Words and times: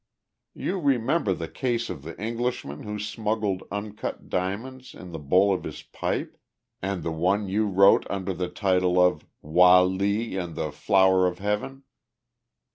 You 0.55 0.79
remember 0.79 1.31
the 1.35 1.47
case 1.47 1.87
of 1.87 2.01
the 2.01 2.19
Englishman 2.19 2.81
who 2.81 2.97
smuggled 2.97 3.61
uncut 3.71 4.29
diamonds 4.29 4.95
in 4.95 5.11
the 5.11 5.19
bowl 5.19 5.53
of 5.53 5.63
his 5.63 5.83
pipe 5.83 6.39
and 6.81 7.03
the 7.03 7.11
one 7.11 7.47
you 7.47 7.67
wrote 7.67 8.09
under 8.09 8.33
the 8.33 8.49
title 8.49 8.99
of 8.99 9.27
"Wah 9.43 9.83
Lee 9.83 10.35
and 10.37 10.55
the 10.55 10.71
Flower 10.71 11.27
of 11.27 11.37
Heaven"? 11.37 11.83